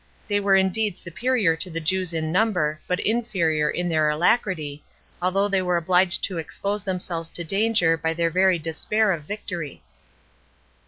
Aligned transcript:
They 0.27 0.39
were 0.39 0.55
indeed 0.55 0.97
superior 0.97 1.55
to 1.57 1.69
the 1.69 1.79
Jews 1.79 2.11
in 2.11 2.31
number, 2.31 2.81
but 2.87 2.99
inferior 2.99 3.69
in 3.69 3.87
their 3.87 4.09
alacrity, 4.09 4.83
although 5.21 5.47
they 5.47 5.61
were 5.61 5.77
obliged 5.77 6.23
to 6.23 6.39
expose 6.39 6.83
themselves 6.83 7.31
to 7.33 7.43
danger 7.43 7.95
by 7.97 8.15
their 8.15 8.31
very 8.31 8.57
despair 8.57 9.11
of 9.11 9.25
victory. 9.25 9.83